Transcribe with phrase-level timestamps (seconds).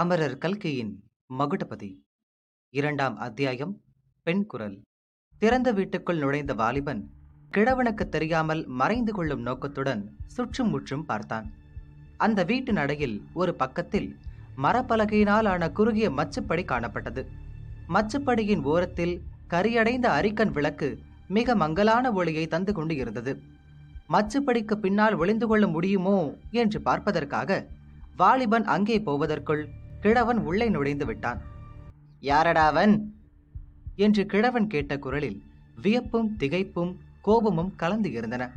[0.00, 0.92] அமரர் கல்கியின்
[1.38, 1.88] மகுடபதி
[2.74, 3.72] இரண்டாம் அத்தியாயம்
[4.26, 4.76] பெண் குரல்.
[5.38, 7.00] திறந்த வீட்டுக்குள் நுழைந்த வாலிபன்
[7.50, 11.46] கிழவனுக்கு தெரியாமல் மறைந்து கொள்ளும் நோக்கத்துடன் சுற்றும் முற்றும் பார்த்தான்.
[12.16, 14.16] அந்த வீட்டு நடையில் ஒரு பக்கத்தில்
[14.56, 17.24] மரப்பலகையினால் ஆன குறுகிய மச்சுப்படி காணப்பட்டது.
[17.88, 20.98] மச்சுப்படியின் ஓரத்தில் கரியடைந்த அரிக்கன் விளக்கு
[21.28, 23.34] மிக மங்கலான ஒளியை தந்து கொண்டு இருந்தது.
[24.08, 26.18] மச்சுப்படிக்கு பின்னால் ஒளிந்து கொள்ள முடியுமோ
[26.50, 27.66] என்று பார்ப்பதற்காக
[28.16, 29.62] வாலிபன் அங்கே போவதற்குள்
[30.00, 31.40] கிழவன் உள்ளே நுழைந்து விட்டான்.
[32.20, 33.14] யாரடா அவன்?
[33.96, 35.42] என்று கிழவன் கேட்ட குரலில்
[35.82, 38.52] வியப்பும் திகைப்பும் கோபமும் கலந்து இருந்தன.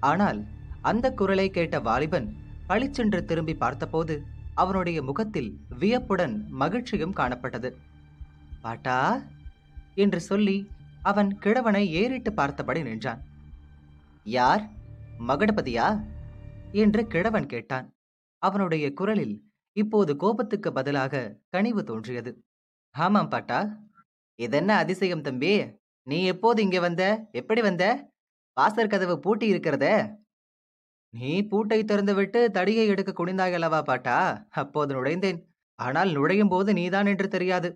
[0.00, 0.44] ஆனால்
[0.80, 4.22] அந்த குரலை கேட்ட வாலிபன் பளிச்சென்று திரும்பி பார்த்தபோது
[4.54, 7.74] அவனுடைய முகத்தில் வியப்புடன் மகிழ்ச்சியும் காணப்பட்டது.
[8.60, 9.22] பாட்டா?
[9.94, 10.68] என்று சொல்லி
[11.02, 13.22] அவன் கிழவனை ஏறிட்டு பார்த்தபடி நின்றான்.
[14.24, 14.70] யார்?
[15.28, 16.04] மகடபதியா?
[16.72, 17.92] என்று கிழவன் கேட்டான்.
[18.38, 19.49] அவனுடைய குரலில்
[19.82, 21.22] இப்போது கோபத்துக்கு பதிலாக
[21.54, 22.32] கனிவு தோன்றியது.
[22.94, 23.58] ஆமாம் பாட்டா.
[24.38, 25.52] இதென்ன அதிசயம் தம்பி?
[26.06, 27.04] நீ எப்போது இங்கே வந்த?
[27.32, 27.84] எப்படி வந்த?
[28.56, 29.94] வாசற் கதவு பூட்டி இருக்கிறதே.
[31.14, 34.16] நீ பூட்டை திறந்துவிட்டு தடியை எடுக்க குனிந்தாயல்லவா பாட்டா?
[34.62, 35.40] அப்போது நுழைந்தேன்.
[35.78, 37.68] ஆனால் நுழையும் போது நீதான் என்று தெரியாது.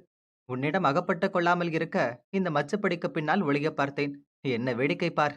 [0.49, 1.99] உன்னிடம் அகப்பட்டு கொள்ளாமல் இருக்க
[2.31, 4.15] இந்த மச்சப்படிக்கு பின்னால் ஒளிய பார்த்தேன்.
[4.49, 5.37] என்ன வேடிக்கை பார்?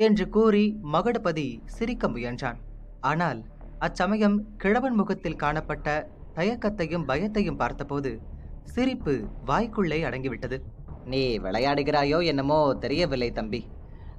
[0.00, 2.58] என்று கூறி மகடபதி சிரிக்க முயன்றான்.
[3.00, 3.40] ஆனால்
[3.80, 5.88] அச்சமயம் கிழவன் முகத்தில் காணப்பட்ட
[6.36, 8.10] தயக்கத்தையும் பயத்தையும் பார்த்தபோது
[8.74, 9.14] சிரிப்பு
[9.46, 10.56] வாய்க்குள்ளே அடங்கிவிட்டது.
[11.06, 13.60] நீ விளையாடுகிறாயோ என்னமோ தெரியவில்லை தம்பி.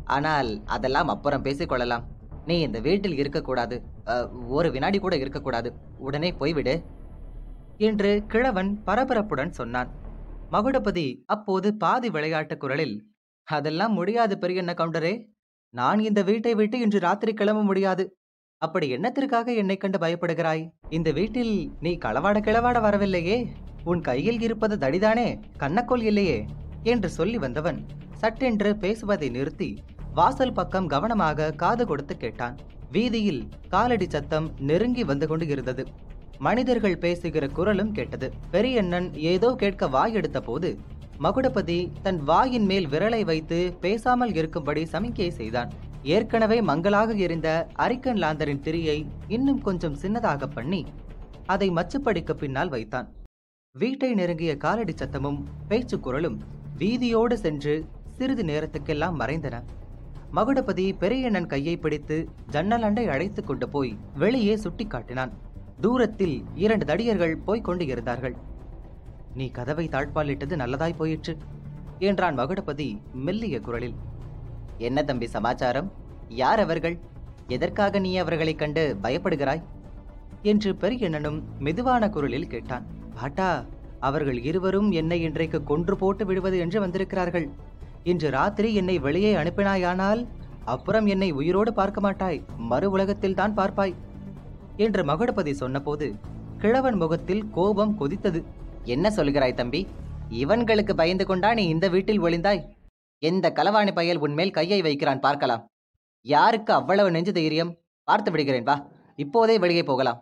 [0.08, 2.06] ஆனால் அதெல்லாம் அப்புறம் பேசிக்கொள்ளலாம்
[2.48, 3.76] நீ இந்த வீட்டில் இருக்கக்கூடாது.
[4.58, 5.70] ஒரு வினாடி கூட இருக்கக்கூடாது.
[6.08, 6.76] உடனே போய்விடு.
[7.80, 9.90] என்று கிழவன் பரபரப்புடன் சொன்னான்.
[10.52, 12.96] மகுடபதி அப்போது பாதி விளையாட்டு குரலில்
[13.48, 15.14] அதெல்லாம் முடியாது பெரியண்ண கவுண்டரே.
[15.74, 18.04] நான் இந்த வீட்டை விட்டு இன்று ராத்திரி கிளம்ப முடியாது.
[18.66, 20.64] அப்படி என்னத்திற்காக என்னை கண்டு பயப்படுகிறாய்?
[20.98, 21.52] இந்த வீட்டில்
[21.86, 23.38] நீ களவாட கிளவாட வரவில்லையே.
[23.92, 25.28] உன் கையில் இருப்பது தடிதானே
[25.64, 26.40] கண்ணக்கோல் இல்லையே
[26.94, 27.80] என்று சொல்லி வந்தவன்
[28.22, 29.70] சட்டென்று பேசுவதை நிறுத்தி
[30.20, 32.56] வாசல் பக்கம் கவனமாக காது கொடுத்து கேட்டான்.
[32.92, 33.42] வீதியில்
[33.74, 35.86] காலடி சத்தம் நெருங்கி வந்து கொண்டு இருந்தது.
[36.48, 38.28] மனிதர்கள் பேசுகிற குரலும் கேட்டது.
[38.56, 40.72] பெரியண்ணன் ஏதோ கேட்க வாய் எடுத்த போது
[41.26, 45.72] மகுடபதி தன் வாயின் மேல் விரலை வைத்து பேசாமல் இருக்கும்படி சமிக்கை செய்தான்.
[46.16, 47.48] ஏற்கனவே மங்கலாக எரிந்த
[47.80, 48.98] அரிக்கன் லாந்தரின் திரியை
[49.28, 50.86] இன்னும் கொஞ்சம் சின்னதாக பண்ணி
[51.46, 53.08] அதை மச்சுப்படிக்கு பின்னால் வைத்தான்.
[53.76, 56.38] வீட்டை நெருங்கிய காலடி சத்தமும் பேச்சு குரலும்
[56.78, 57.74] வீதியோடு சென்று
[58.18, 59.56] சிறிது நேரத்துக்கெல்லாம் மறைந்தன.
[60.36, 65.34] மகுடபதி பெரியண்ணன் கையை பிடித்து ஜன்னல் அண்டை அழைத்துக் கொண்டு போய் வெளியே சுட்டி காட்டினான்.
[65.82, 68.36] தூரத்தில் இரண்டு தடியர்கள் போய்க் கொண்டு இருந்தார்கள்.
[69.34, 71.38] நீ கதவை தாழ்பாலிட்டது நல்லதாய் போயிற்று
[72.00, 73.98] என்றான் மகுடபதி மெல்லிய குரலில்.
[74.78, 75.92] என்ன தம்பி சமாச்சாரம்?
[76.28, 77.00] யார் அவர்கள்?
[77.48, 79.64] எதற்காக நீ அவர்களைக் கண்டு பயப்படுகிறாய்?
[80.42, 82.86] என்று பெரியண்ணனும் மெதுவான குரலில் கேட்டான்.
[83.16, 83.66] பாட்டா
[84.00, 87.50] அவர்கள் இருவரும் என்னை இன்றைக்கு கொன்று போட்டு விடுவது என்று வந்திருக்கிறார்கள்.
[88.04, 90.28] இன்று ராத்திரி என்னை வெளியே அனுப்பினாயானால்
[90.66, 92.44] அப்புறம் என்னை உயிரோடு பார்க்க மாட்டாய்.
[92.58, 93.96] மறு உலகத்தில் தான் பார்ப்பாய்.
[94.78, 96.16] என்று மகுடபதி சொன்னபோது
[96.58, 98.44] கிழவன் முகத்தில் கோபம் கொதித்தது.
[98.84, 99.88] என்ன சொல்கிறாய் தம்பி?
[100.30, 102.64] இவன்களுக்கு பயந்து கொண்டா நீ இந்த வீட்டில் ஒளிந்தாய்?
[103.20, 105.64] எந்த களவாணி பயல் உன்மேல் கையை வைக்கிறான் பார்க்கலாம்.
[106.26, 107.72] யாருக்கு அவ்வளவு நெஞ்சு தைரியம்?
[108.04, 108.76] பார்த்து விடுகிறேன் வா.
[109.16, 110.20] இப்போதே வெளியே போகலாம்.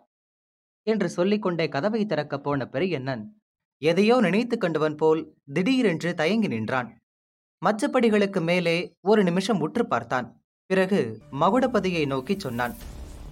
[0.82, 3.22] என்று சொல்லிக்கொண்டே கதவை திறக்கப் போன பெரியண்ணன்
[3.82, 5.20] எதையோ நினைத்து கண்டவன் போல்
[5.52, 6.88] திடீரென்று தயங்கி நின்றான்.
[7.62, 10.28] மச்சப்படிகளுக்கு மேலே ஒரு நிமிஷம் உற்று பார்த்தான்.
[10.70, 11.00] பிறகு
[11.40, 12.74] மகுடபதியை நோக்கி சொன்னான்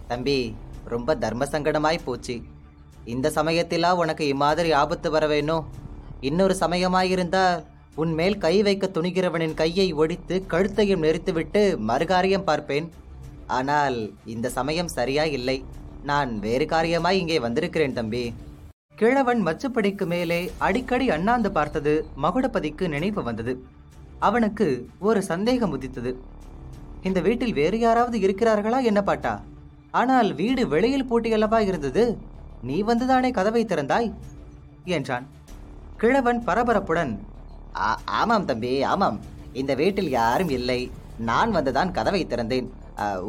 [0.09, 0.55] தம்பி
[0.85, 2.37] ரொம்ப தர்ம சங்கடமாய் போச்சு.
[3.05, 5.65] இந்த சமயத்திலா உனக்கு இம்மாதிரி ஆபத்து வரவேணும்
[6.21, 7.45] இன்னொரு சமயமாயிருந்தா
[8.03, 12.87] உன் மேல் கை வைக்க துணிகிறவனின் கையை ஒடித்து கழுத்தையும் நெரித்துவிட்டு மறுகாரியம் பார்ப்பேன்.
[13.59, 13.99] ஆனால்
[14.35, 15.57] இந்த சமயம் சரியா இல்லை.
[16.11, 18.23] நான் வேறு காரியமாய் இங்கே வந்திருக்கிறேன் தம்பி.
[19.01, 21.93] கிழவன் மச்சுப்படிக்கு மேலே அடிக்கடி அண்ணாந்து பார்த்தது
[22.25, 23.55] மகுடபதிக்கு நினைவு வந்தது.
[24.29, 24.67] அவனுக்கு
[25.09, 26.13] ஒரு சந்தேகம் உதித்தது.
[27.09, 29.35] இந்த வீட்டில் வேறு யாராவது இருக்கிறார்களா என்ன பாட்டா?
[30.01, 32.05] ஆனால் வீடு வெளியில் பூட்டியல்லவா இருந்தது?
[32.69, 34.11] நீ வந்துதானே கதவை திறந்தாய்?
[34.97, 35.27] என்றான்.
[36.03, 37.15] கிழவன் பரபரப்புடன்
[38.21, 39.19] ஆமாம் தம்பி ஆமாம்.
[39.61, 40.81] இந்த வீட்டில் யாரும் இல்லை.
[41.31, 42.69] நான் வந்துதான் கதவை திறந்தேன்.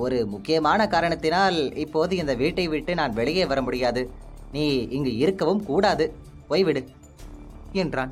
[0.03, 4.01] ஒரு முக்கியமான காரணத்தினால் இப்போது இந்த வீட்டை விட்டு நான் வெளியே வர முடியாது.
[4.55, 4.65] நீ
[4.97, 6.05] இங்கு இருக்கவும் கூடாது.
[6.49, 6.81] போய்விடு
[7.83, 8.11] என்றான்.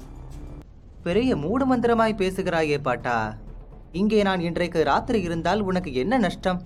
[1.06, 3.16] பெரிய மூடுமந்திரமாய் பேசுகிறாயே பாட்டா.
[4.02, 6.60] இங்கே நான் இன்றைக்கு ராத்திரி இருந்தால் உனக்கு என்ன நஷ்டம்?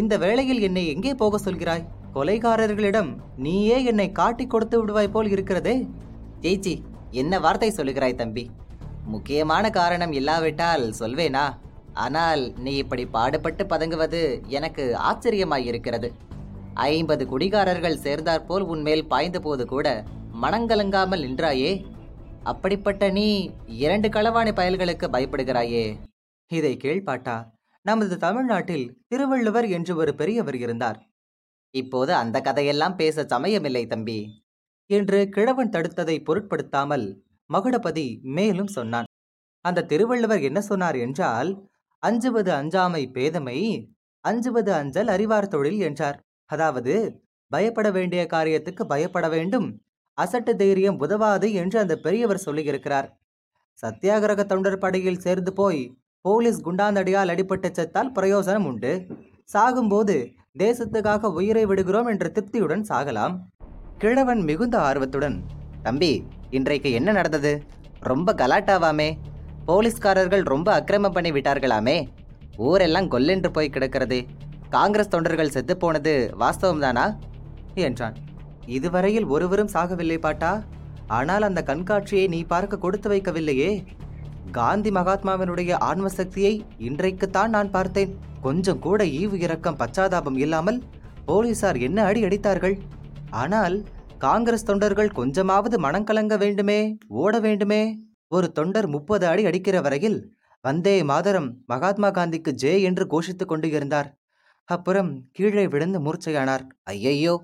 [0.00, 1.86] இந்த வேளையில் என்னை எங்கே போக சொல்கிறாய்?
[2.16, 3.10] கொலைகாரர்களிடம்
[3.44, 5.74] நீயே என்னை காட்டிக் கொடுத்து விடுவாய் போல் இருக்கிறதே.
[6.44, 6.74] ஜெய்ச்சி
[7.22, 8.44] என்ன வார்த்தை சொல்லுகிறாய் தம்பி?
[9.04, 11.56] முக்கியமான காரணம் இல்லாவிட்டால் சொல்வேனா?
[11.92, 16.10] ஆனால் நீ இப்படி பாடுபட்டு பதங்குவது எனக்கு ஆச்சரியமாயிருக்கிறது
[16.74, 20.04] ஐம்பது குடிகாரர்கள் சேர்ந்தாற்போல் உன்மேல் பாய்ந்த போது கூட
[20.42, 21.84] மனங்கலங்காமல் நின்றாயே?
[22.42, 25.98] அப்படிப்பட்ட நீ இரண்டு களவாணி பயல்களுக்கு பயப்படுகிறாயே?
[26.46, 27.50] இதை கேள்பாட்டா
[27.82, 31.10] நமது தமிழ்நாட்டில் திருவள்ளுவர் என்று ஒரு பெரியவர் இருந்தார்.
[31.70, 34.44] இப்போது அந்த கதையெல்லாம் பேச சமயமில்லை தம்பி.
[34.86, 38.06] என்று கிழவன் தடுத்ததை பொருட்படுத்தாமல் மகுடபதி
[38.36, 39.08] மேலும் சொன்னான்.
[39.64, 41.50] அந்த திருவள்ளுவர் என்ன சொன்னார் என்றால்
[42.02, 43.58] அஞ்சுவது அஞ்சாமை பேதமை
[44.24, 46.18] அஞ்சுவது அஞ்சல் அறிவார் தொழில் என்றார்.
[46.50, 46.94] அதாவது
[47.50, 49.68] பயப்பட வேண்டிய காரியத்துக்கு பயப்பட வேண்டும்
[50.18, 53.08] அசட்டு தைரியம் உதவாது என்று அந்த பெரியவர் சொல்லியிருக்கிறார்.
[53.82, 55.82] சத்தியாகிரக தொண்டர் படையில் சேர்ந்து போய்
[56.24, 58.92] போலீஸ் குண்டாந்தடியால் அடிபட்டு செத்தால் பிரயோசனம் உண்டு.
[59.54, 60.16] சாகும்போது
[60.58, 63.34] தேசத்துக்காக உயிரை விடுகிறோம் என்ற திருப்தியுடன் சாகலாம்.
[63.98, 65.36] கிழவன் மிகுந்த ஆர்வத்துடன்
[65.82, 66.12] தம்பி
[66.58, 67.50] இன்றைக்கு என்ன நடந்தது?
[68.10, 69.06] ரொம்ப கலாட்டாவாமே.
[69.68, 71.94] போலீஸ்காரர்கள் ரொம்ப அக்கிரமம் பண்ணி விட்டார்களாமே.
[72.66, 74.18] ஊரெல்லாம் கொல்லென்று போய் கிடக்கிறது.
[74.68, 77.04] காங்கிரஸ் தொண்டர்கள் செத்து போனது வாஸ்தவம்தானா?
[77.86, 78.16] என்றான்.
[78.66, 80.52] இதுவரையில் ஒருவரும் சாகவில்லை பாட்டா?
[81.18, 83.70] ஆனால் அந்த கண்காட்சியை நீ பார்க்க கொடுத்து வைக்கவில்லையே.
[84.58, 86.54] காந்தி மகாத்மாவினுடைய ஆன்ம சக்தியை
[86.88, 88.12] இன்றைக்குத்தான் நான் பார்த்தேன்.
[88.40, 90.82] கொஞ்சம் கூட ஈவு இரக்கம் பச்சாதாபம் இல்லாமல்
[91.24, 92.76] போலீசார் என்ன அடி அடித்தார்கள்?
[93.42, 93.76] ஆனால்
[94.24, 97.80] காங்கிரஸ் தொண்டர்கள் கொஞ்சமாவது மனங்கலங்க வேண்டுமே ஓட வேண்டுமே.
[98.28, 100.18] ஒரு தொண்டர் முப்பது அடி அடிக்கிற வரையில்
[100.60, 104.08] வந்தே மாதரம் மகாத்மா காந்திக்கு ஜே என்று கோஷித்துக் கொண்டு இருந்தார்.
[104.68, 106.64] அப்புறம் கீழே விழுந்து மூர்ச்சையானார்.
[106.82, 107.34] ஐயையோ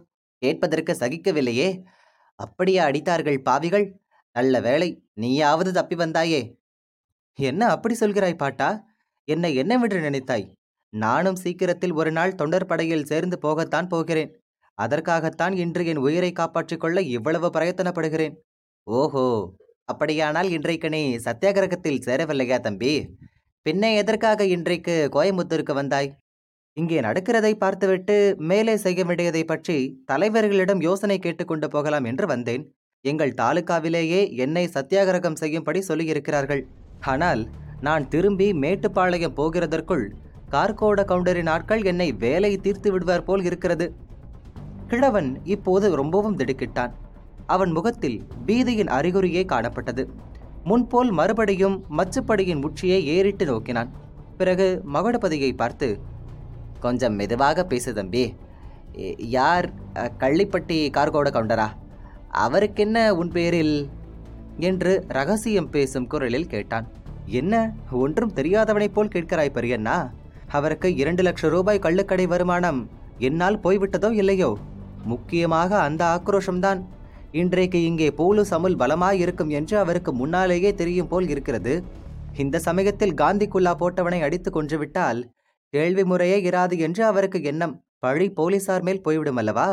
[0.43, 1.69] கேட்பதற்கு சகிக்கவில்லையே.
[2.35, 3.87] அப்படியா அடித்தார்கள் பாவிகள்.
[4.33, 6.43] நல்ல வேளை நீயாவது தப்பி வந்தாயே.
[7.39, 8.69] என்ன அப்படி சொல்கிறாய் பாட்டா?
[9.29, 10.47] என்னை என்னவென்று நினைத்தாய்?
[10.93, 14.31] நானும் சீக்கிரத்தில் ஒரு நாள் தொண்டர் படையில் சேர்ந்து போகத்தான் போகிறேன்.
[14.79, 18.35] அதற்காகத்தான் இன்று என் உயிரை காப்பாற்றிக் கொள்ள இவ்வளவு பிரயத்தனப்படுகிறேன்.
[18.87, 19.27] ஓஹோ
[19.93, 22.93] அப்படியானால் இன்றைக்கு நீ சத்தியாகிரகத்தில் சேரவில்லையா தம்பி?
[23.67, 26.11] பின்னே எதற்காக இன்றைக்கு கோயம்புத்தூருக்கு வந்தாய்?
[26.77, 28.17] இங்கே நடக்கிறதை பார்த்துவிட்டு
[28.51, 29.79] மேலே செய்ய வேண்டியதை பற்றி
[30.11, 32.65] தலைவர்களிடம் யோசனை கேட்டுக்கொண்டு போகலாம் என்று வந்தேன்.
[33.05, 36.63] எங்கள் தாலுகாவிலேயே என்னை சத்தியாகிரகம் செய்யும்படி சொல்லியிருக்கிறார்கள்.
[37.13, 37.43] ஆனால்
[37.87, 40.07] நான் திரும்பி மேட்டுப்பாளையம் போகிறதற்குள்
[40.55, 43.87] கார்கோட கவுண்டரின் ஆட்கள் என்னை வேலை தீர்த்து விடுவார் போல் இருக்கிறது.
[44.91, 46.93] கிழவன் இப்போது ரொம்பவும் திடுக்கிட்டான்.
[47.55, 50.03] அவன் முகத்தில் பீதியின் அறிகுறியே காணப்பட்டது.
[50.65, 53.91] முன்போல் மறுபடியும் மச்சுப்படியின் உச்சியை ஏறிட்டு நோக்கினான்.
[54.39, 55.89] பிறகு மகுடபதியை பார்த்து
[56.81, 58.25] கொஞ்சம் மெதுவாக பேசு தம்பி.
[59.37, 59.69] யார்
[60.23, 61.69] கள்ளிப்பட்டி கார்கோட கவுண்டரா?
[62.45, 63.77] அவருக்கென்ன உன் பேரில்?
[64.69, 66.87] என்று ரகசியம் பேசும் குரலில் கேட்டான்.
[67.41, 67.55] என்ன
[68.03, 69.99] ஒன்றும் தெரியாதவனைப் போல் கேட்கிறாய் பெரியண்ணா?
[70.49, 72.81] அவருக்கு இரண்டு லட்சம் ரூபாய் கள்ளுக்கடை வருமானம்
[73.19, 74.51] என்னால் போய்விட்டதோ இல்லையோ?
[75.09, 76.81] முக்கியமாக அந்த ஆக்ரோஷம்தான்.
[77.33, 81.75] இன்றைக்கு இங்கே போலீஸ் அமுல் பலமாயிருக்கும் என்று அவருக்கு முன்னாலேயே தெரியும் போல் இருக்கிறது.
[82.37, 85.21] இந்த சமயத்தில் காந்தி குல்லா போட்டவனை அடித்து கொன்றுவிட்டால்
[85.73, 87.75] கேள்வி முறையே இராது என்று அவருக்கு எண்ணம்.
[87.99, 89.69] பழி போலீசார் மேல் போய்விடும் அல்லவா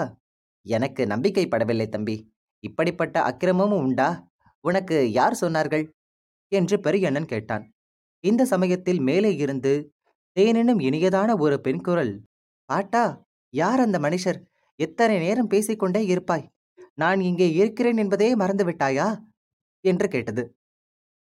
[0.66, 2.16] எனக்கு நம்பிக்கை படவில்லை தம்பி.
[2.64, 4.10] இப்படிப்பட்ட அக்கிரமமும் உண்டா?
[4.66, 5.84] உனக்கு யார் சொன்னார்கள்?
[6.52, 7.66] என்று பெரியண்ணன் கேட்டான்.
[8.24, 9.74] இந்த சமயத்தில் மேலே இருந்து
[10.38, 12.14] தேனினும் இனியதான ஒரு பெண் குரல்.
[12.70, 13.04] பாட்டா
[13.54, 14.40] யார் அந்த மனுஷர்?
[14.76, 16.52] எத்தனை நேரம் பேசிக்கொண்டே இருப்பாய்?
[16.94, 19.22] நான் இங்கே இருக்கிறேன் என்பதே மறந்துவிட்டாயா?
[19.82, 20.55] என்று கேட்டது.